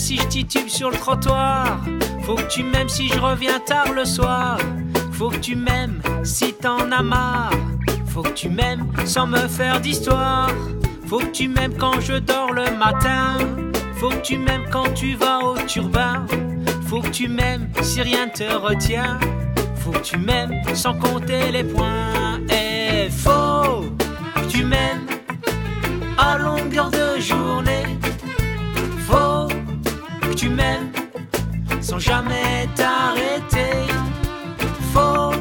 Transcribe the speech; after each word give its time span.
si 0.00 0.16
je 0.16 0.26
titube 0.26 0.68
sur 0.68 0.90
le 0.90 0.96
trottoir. 0.96 1.80
Faut 2.22 2.34
que 2.34 2.48
tu 2.48 2.62
m'aimes 2.62 2.88
si 2.88 3.08
je 3.08 3.18
reviens 3.18 3.60
tard 3.60 3.92
le 3.92 4.04
soir. 4.04 4.58
Faut 5.12 5.28
que 5.28 5.36
tu 5.36 5.54
m'aimes 5.54 6.00
si 6.24 6.54
t'en 6.54 6.90
as 6.90 7.02
marre. 7.02 7.52
Faut 8.06 8.22
que 8.22 8.30
tu 8.30 8.48
m'aimes 8.48 8.86
sans 9.04 9.26
me 9.26 9.46
faire 9.48 9.80
d'histoire. 9.80 10.50
Faut 11.06 11.18
que 11.18 11.32
tu 11.32 11.48
m'aimes 11.48 11.76
quand 11.76 12.00
je 12.00 12.14
dors 12.14 12.52
le 12.52 12.70
matin. 12.78 13.36
Faut 13.96 14.08
que 14.08 14.22
tu 14.22 14.38
m'aimes 14.38 14.66
quand 14.70 14.92
tu 14.94 15.14
vas 15.14 15.38
au 15.44 15.58
turbin. 15.58 16.24
Faut 16.86 17.00
que 17.00 17.10
tu 17.10 17.28
m'aimes 17.28 17.68
si 17.82 18.00
rien 18.00 18.28
te 18.28 18.44
retient. 18.44 19.18
Faut 19.76 19.92
que 19.92 20.02
tu 20.02 20.16
m'aimes 20.16 20.54
sans 20.74 20.94
compter 20.94 21.50
les 21.52 21.64
points. 21.64 22.09
Jamais 32.00 32.66
t'arrêter. 32.74 33.86
Faut 34.92 35.32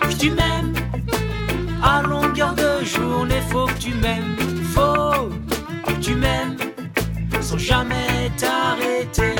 que 0.00 0.14
tu 0.18 0.30
m'aimes 0.30 0.74
à 1.82 2.02
longueur 2.02 2.54
de 2.54 2.84
journée. 2.84 3.40
Faut 3.50 3.66
que 3.66 3.78
tu 3.78 3.94
m'aimes. 3.94 4.36
Faut 4.74 5.30
que 5.86 6.00
tu 6.00 6.14
m'aimes 6.14 6.56
sans 7.40 7.58
jamais 7.58 8.30
t'arrêter. 8.36 9.34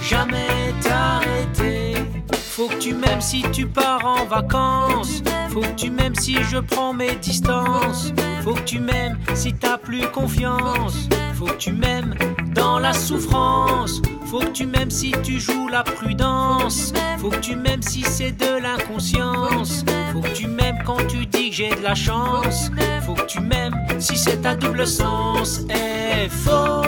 Jamais 0.00 0.72
t'arrêter. 0.80 1.94
Faut 2.32 2.68
que 2.68 2.78
tu 2.78 2.94
m'aimes 2.94 3.20
si 3.20 3.42
tu 3.52 3.66
pars 3.66 4.04
en 4.04 4.24
vacances. 4.24 5.22
Faut 5.50 5.60
que 5.60 5.74
tu 5.76 5.90
m'aimes 5.90 6.14
si 6.14 6.42
je 6.42 6.58
prends 6.58 6.94
mes 6.94 7.16
distances. 7.16 8.12
Faut 8.42 8.54
que 8.54 8.60
tu 8.64 8.78
m'aimes 8.78 9.18
si 9.34 9.52
t'as 9.52 9.76
plus 9.76 10.06
confiance. 10.08 11.08
Faut 11.34 11.46
que 11.46 11.58
tu 11.58 11.72
m'aimes 11.72 12.14
dans 12.54 12.78
la 12.78 12.92
souffrance. 12.92 14.00
Faut 14.34 14.40
que 14.40 14.50
tu 14.50 14.66
m'aimes 14.66 14.90
si 14.90 15.12
tu 15.22 15.38
joues 15.38 15.68
la 15.68 15.84
prudence. 15.84 16.92
Faut 17.18 17.30
que 17.30 17.36
tu 17.36 17.54
m'aimes 17.54 17.82
si 17.82 18.02
c'est 18.02 18.32
de 18.32 18.60
l'inconscience. 18.60 19.84
Faut 20.12 20.22
que 20.22 20.32
tu 20.34 20.48
m'aimes 20.48 20.78
quand 20.84 21.06
tu 21.06 21.24
dis 21.24 21.50
que 21.50 21.54
j'ai 21.54 21.70
de 21.70 21.80
la 21.84 21.94
chance. 21.94 22.68
Faut 23.06 23.14
que 23.14 23.26
tu 23.26 23.38
m'aimes 23.38 23.76
si 24.00 24.16
c'est 24.16 24.44
à 24.44 24.56
double 24.56 24.88
sens. 24.88 25.60
Et 25.70 26.28
faut 26.28 26.82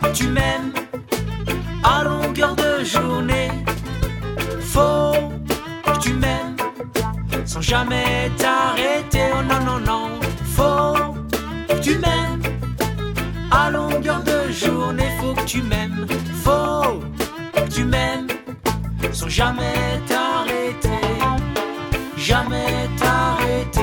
que 0.00 0.08
tu 0.14 0.28
m'aimes 0.28 0.72
à 1.84 2.02
longueur 2.02 2.56
de 2.56 2.82
journée. 2.82 3.50
Faut 4.60 5.12
que 5.84 5.98
tu 6.00 6.14
m'aimes 6.14 6.56
sans 7.44 7.60
jamais 7.60 8.32
t'arrêter. 8.38 9.28
Oh 9.34 9.42
non, 9.42 9.60
non, 9.66 9.80
non. 9.80 10.20
Faut 10.56 11.12
que 11.68 11.78
tu 11.82 11.98
m'aimes 11.98 12.40
à 13.50 13.68
longueur 13.68 14.22
de 14.22 14.50
journée. 14.50 15.10
Faut 15.20 15.34
que 15.34 15.44
tu 15.44 15.60
m'aimes. 15.60 16.09
Jamais 19.30 20.00
t'arrêter. 20.08 20.88
Jamais 22.16 22.88
t'arrêter. 22.98 23.80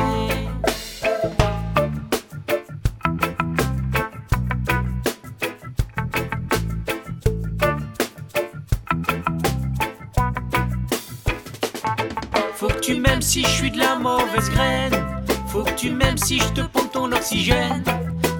Faut 12.56 12.68
que 12.68 12.80
tu 12.80 12.96
m'aimes 13.00 13.22
si 13.22 13.44
je 13.44 13.48
suis 13.48 13.72
de 13.72 13.78
la 13.78 13.96
mauvaise 13.96 14.50
graine. 14.50 14.94
Faut 15.48 15.64
que 15.64 15.72
tu 15.72 15.92
m'aimes 15.92 16.18
si 16.18 16.40
je 16.40 16.50
te 16.50 16.62
pompe 16.62 16.92
ton 16.92 17.12
oxygène. 17.14 17.84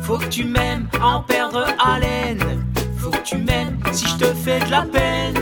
Faut 0.02 0.18
que 0.18 0.26
tu 0.26 0.44
m'aimes 0.44 0.90
en 1.02 1.22
perdre 1.22 1.68
haleine. 1.80 2.66
Faut 2.98 3.12
que 3.12 3.24
tu 3.24 3.38
m'aimes 3.38 3.80
si 3.94 4.08
je 4.08 4.18
te 4.18 4.34
fais 4.34 4.60
de 4.60 4.72
la 4.72 4.82
peine. 4.82 5.36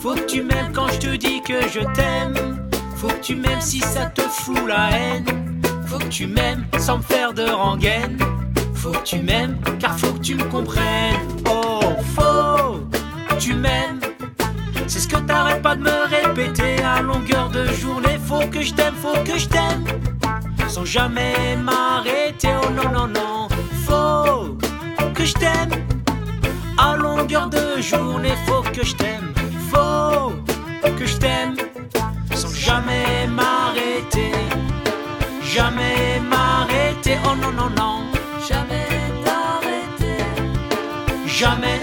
Faut 0.00 0.14
que 0.14 0.26
tu 0.26 0.42
m'aimes 0.42 0.63
je 0.94 0.98
te 0.98 1.16
dis 1.16 1.42
que 1.42 1.60
je 1.68 1.80
t'aime. 1.94 2.68
Faut 2.96 3.08
que 3.08 3.20
tu 3.20 3.34
m'aimes 3.36 3.60
si 3.60 3.80
ça 3.80 4.06
te 4.06 4.22
fout 4.22 4.66
la 4.66 4.90
haine. 4.90 5.24
Faut 5.86 5.98
que 5.98 6.04
tu 6.04 6.26
m'aimes 6.26 6.64
sans 6.78 6.98
me 6.98 7.02
faire 7.02 7.32
de 7.34 7.44
rengaine. 7.48 8.18
Faut 8.74 8.92
que 8.92 9.02
tu 9.02 9.18
m'aimes 9.18 9.58
car 9.80 9.98
faut 9.98 10.12
que 10.12 10.20
tu 10.20 10.34
me 10.34 10.44
comprennes. 10.44 11.20
Oh, 11.50 11.80
faut 12.14 12.80
que 13.28 13.34
tu 13.38 13.54
m'aimes. 13.54 14.00
C'est 14.86 15.00
ce 15.00 15.08
que 15.08 15.16
t'arrêtes 15.16 15.62
pas 15.62 15.74
de 15.74 15.82
me 15.82 16.08
répéter 16.16 16.76
à 16.82 17.02
longueur 17.02 17.48
de 17.50 17.66
journée. 17.72 18.18
Faut 18.26 18.46
que 18.50 18.62
je 18.62 18.72
t'aime, 18.74 18.94
faut 18.94 19.18
que 19.24 19.36
je 19.38 19.48
t'aime. 19.48 19.84
Sans 20.68 20.84
jamais 20.84 21.56
m'arrêter. 21.56 22.50
Oh 22.62 22.70
non, 22.70 22.90
non, 22.92 23.08
non. 23.08 23.48
Faut 23.86 24.56
que 25.14 25.24
je 25.24 25.34
t'aime. 25.34 25.70
À 26.78 26.96
longueur 26.96 27.48
de 27.48 27.80
journée, 27.80 28.34
faut 28.46 28.62
que 28.62 28.84
je 28.84 28.94
t'aime. 28.94 29.32
Faut 29.70 30.32
que 30.98 31.06
je 31.06 31.16
t'aime. 31.16 31.56
Sans 32.34 32.54
jamais 32.54 33.26
m'arrêter. 33.28 34.32
Jamais 35.42 36.20
m'arrêter. 36.20 37.16
Oh 37.24 37.34
non, 37.36 37.52
non, 37.52 37.70
non. 37.70 37.96
Jamais 38.48 38.86
t'arrêter. 39.24 40.24
Jamais 41.26 41.80